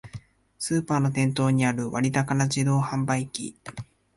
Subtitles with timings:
[0.57, 3.55] スーパーの店頭にある割高な自動販売機